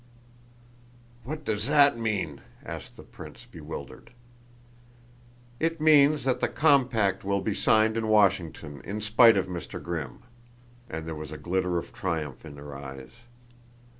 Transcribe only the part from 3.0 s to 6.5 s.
prince, bewildered. "It means that the